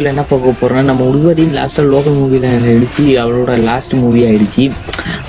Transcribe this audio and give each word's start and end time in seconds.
இதுல 0.00 0.10
என்ன 0.10 0.22
பார்க்க 0.22 0.52
போறோம்னா 0.60 0.82
நம்ம 0.82 1.06
உள்வரின் 1.10 1.50
லாஸ்டா 1.56 1.82
லோக்கல் 1.94 2.14
மூவில 2.18 2.50
நடிச்சு 2.66 3.02
அவளோட 3.22 3.62
லாஸ்ட் 3.62 3.92
மூவி 3.92 4.20
ஆயிடுச்சு. 4.22 4.64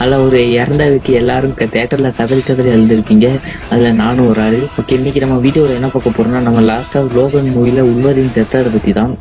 அதுல 0.03 0.17
ஒரு 0.23 0.39
இறந்ததுக்கு 0.61 1.11
எல்லாரும் 1.19 1.53
தேட்டர்ல 1.73 2.09
கதறி 2.17 2.41
கதறி 2.47 2.69
எழுதிருப்பீங்க 2.75 3.27
அதுல 3.71 3.91
நானும் 3.99 4.29
ஒரு 4.31 4.41
ஆள். 4.45 4.57
ஓகே 4.79 4.95
இன்னைக்கு 4.99 5.19
நம்ம 5.23 5.35
வீடியோல 5.45 5.77
என்ன 5.79 5.89
பார்க்க 5.93 6.15
போறோம்னா 6.17 6.41
நம்ம 6.47 6.63
லாஸ்ட்டாக 6.69 7.15
லோகன் 7.17 7.47
மூவில 7.55 7.85
உள்வரின் 7.91 8.33
செத்ததை 8.37 8.71
பத்தி 8.75 8.93
தான் 8.99 9.13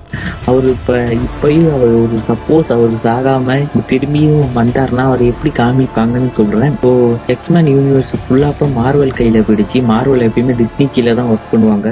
அவர் 0.50 0.66
இப்ப 0.74 0.96
இப்பயும் 1.26 1.70
அவர் 1.76 1.94
ஒரு 2.02 2.18
சப்போஸ் 2.30 2.72
அவர் 2.76 2.96
சாகாம 3.06 3.58
திரும்பியும் 3.92 4.50
வந்தாருன்னா 4.58 5.04
அவர் 5.10 5.22
எப்படி 5.32 5.52
காமிப்பாங்கன்னு 5.60 6.32
சொல்றேன். 6.40 6.74
இப்போ 6.76 6.92
எக்ஸ்மேன் 7.34 7.70
யூனிவர்ஸ் 7.76 8.14
ஃபுல்லா 8.24 8.50
இப்ப 8.54 8.68
மார்வல் 8.80 9.16
கையில 9.20 9.44
போயிடுச்சு. 9.48 9.80
மார்வல் 9.92 10.26
எப்பயுமே 10.28 10.56
டிஸ்னி 10.62 10.86
கீழே 10.96 11.14
தான் 11.20 11.30
ஒர்க் 11.34 11.50
பண்ணுவாங்க. 11.52 11.88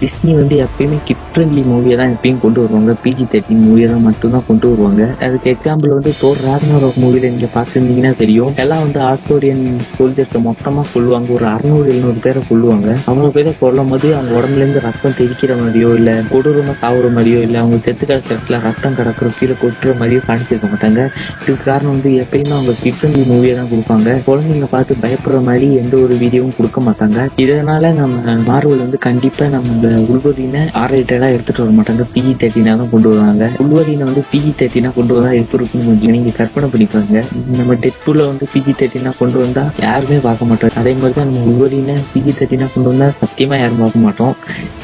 டிஸ்னி 0.00 0.32
வந்து 0.40 0.54
எப்பயுமே 0.64 0.96
கிட் 1.08 1.22
ஃப்ரெண்ட்லி 1.32 1.62
மூவியை 1.70 1.94
தான் 2.00 2.12
எப்பயும் 2.14 2.42
கொண்டு 2.42 2.58
வருவாங்க. 2.62 2.92
பிஜி 3.04 3.24
தேர்ட்டின் 3.32 3.62
மூவியை 3.66 3.86
தான் 3.92 4.04
மட்டும்தான் 4.08 4.46
கொண்டு 4.48 4.66
வருவாங்க. 4.72 5.02
அதுக்கு 5.26 5.48
எக்ஸாம்பிள் 5.54 5.96
வந்து 5.96 6.12
தோர் 6.22 6.42
ராக்னரோக் 6.48 7.00
மூவியில் 7.04 7.32
நீங்க 7.34 7.48
பார்த்துருந்தீங்கன்னா 7.56 8.12
தெரியும். 8.26 8.52
எல்லாம் 8.62 8.82
வந்து 8.84 9.00
ஆஸ்திரேலியன் 9.08 9.64
சோல்ஜர்ஸை 9.96 10.38
மொத்தமா 10.46 10.82
கொள்ளுவாங்க 10.92 11.28
ஒரு 11.36 11.46
அறுநூறு 11.54 11.86
எழுநூறு 11.92 12.18
பேரை 12.24 12.40
கொள்ளுவாங்க 12.48 12.88
அவங்க 13.10 13.42
தான் 13.48 13.58
கொல்லும் 13.60 13.90
போது 13.92 14.08
அவங்க 14.18 14.32
உடம்புல 14.38 14.62
இருந்து 14.64 14.80
ரத்தம் 14.86 15.16
தெரிக்கிற 15.20 15.52
மாதிரியோ 15.60 15.90
இல்ல 15.98 16.10
கொடூரமா 16.30 16.74
சாவுற 16.82 17.08
மாதிரியோ 17.16 17.40
இல்ல 17.46 17.56
அவங்க 17.62 17.78
செத்து 17.86 18.04
கிடக்கிறதுல 18.10 18.58
ரத்தம் 18.66 18.96
கிடக்குற 18.98 19.28
கீழே 19.38 19.54
கொட்டுற 19.62 19.92
மாதிரியோ 20.00 20.20
காணிச்சிருக்க 20.28 20.68
மாட்டாங்க. 20.72 21.00
இதுக்கு 21.42 21.64
காரணம் 21.70 21.92
வந்து 21.94 22.10
எப்பயுமே 22.22 22.54
அவங்க 22.58 22.74
கிட் 22.82 23.04
மூவியை 23.30 23.54
தான் 23.60 23.70
கொடுப்பாங்க. 23.72 24.08
குழந்தைங்க 24.28 24.68
பார்த்து 24.74 25.00
பயப்படுற 25.04 25.40
மாதிரி 25.48 25.68
எந்த 25.82 25.94
ஒரு 26.04 26.14
வீடியோவும் 26.22 26.56
கொடுக்க 26.58 26.80
மாட்டாங்க. 26.88 27.28
இதனால 27.44 27.92
நம்ம 28.00 28.36
மார்வல் 28.50 28.84
வந்து 28.86 29.00
கண்டிப்பா 29.08 29.46
நம்ம 29.56 29.92
உள்வரினை 30.12 30.62
ஆர் 30.82 30.96
எடுத்துட்டு 30.98 31.62
வர 31.64 31.74
மாட்டாங்க. 31.78 32.06
பிஜி 32.16 32.34
தேர்ட்டினா 32.42 32.74
தான் 32.82 32.92
கொண்டு 32.94 33.10
வருவாங்க. 33.12 33.50
உள்வரினை 33.64 34.04
வந்து 34.10 34.24
பிஜி 34.32 34.52
தேர்ட்டினா 34.62 34.92
கொண்டு 34.98 35.14
வந்தா 35.18 35.32
எப்படி 35.42 35.62
இருக்குன்னு 35.62 36.14
நீங்க 36.16 36.32
கற்பனை 36.40 36.68
பண்ணிப்பாங்க 36.74 37.24
நம்ம 37.60 37.78
டெட்பூல 37.84 38.15
வந்து 38.28 38.46
பிஜி 38.52 38.72
தேர்ட்டினா 38.80 39.10
கொண்டு 39.18 39.38
வந்தா 39.42 39.64
யாருமே 39.84 40.18
பார்க்க 40.26 40.48
மாட்டோம் 40.50 40.76
அதே 40.80 40.92
மாதிரி 41.00 41.14
தான் 41.18 41.28
நம்ம 41.30 41.44
உள்வரினை 41.50 41.96
பிஜி 42.12 42.32
தேர்ட்டினா 42.38 42.66
கொண்டு 42.74 42.90
வந்தா 42.92 43.08
சத்தியமா 43.20 43.58
யாரும் 43.62 43.82
பார்க்க 43.84 44.04
மாட்டோம். 44.06 44.34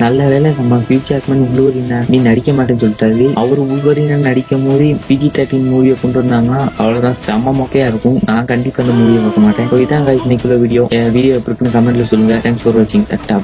நல்ல 0.03 0.29
வேலை 0.33 0.53
நம்ம 0.61 0.81
ஃபியூச்சர்மேன் 0.87 1.45
உள்வரினை 1.49 1.99
நீ 2.13 2.21
நடிக்க 2.29 2.53
மாட்டேன்னு 2.59 2.85
சொல்லிட்டாரு. 2.85 3.27
அவர் 3.43 3.63
உள்வரினை 3.67 4.19
நடிக்கும் 4.29 4.67
போது 4.69 4.87
பிஜி 5.09 5.31
தேர்ட்டின் 5.39 5.69
மூவியை 5.73 5.97
கொண்டு 6.05 6.21
வந்தாங்கன்னா 6.23 6.61
அவ்வளவுதான் 6.81 7.21
செம்ம 7.27 7.57
மொக்கையா 7.61 7.89
இருக்கும். 7.93 8.21
நான் 8.31 8.51
கண்டிப்பா 8.53 8.83
அந்த 8.87 8.97
மூவியை 9.01 9.21
பார்க்க 9.27 9.47
மாட்டேன். 9.49 9.71
இதான் 9.87 10.09
இன்னைக்குள்ள 10.25 10.57
வீடியோ 10.65 10.85
வீடியோ 11.19 11.35
எப்படி 11.41 11.53
இருக்குன்னு 11.53 11.77
கமெண்ட்ல 11.79 12.09
சொல்லுங்க. 12.15 12.41
தேங்க்ஸ் 12.47 12.65
ஃபார் 12.65 12.79
வாட்சிங் 12.81 13.07
டட்டா 13.13 13.39